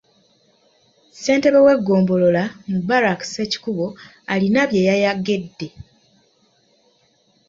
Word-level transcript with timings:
Ssentebe 1.11 1.59
w’eggombolola, 1.65 2.43
Mubarak 2.71 3.21
Ssekikubo 3.25 3.85
alina 4.33 4.61
bye 4.69 4.81
yayagedde. 4.89 5.67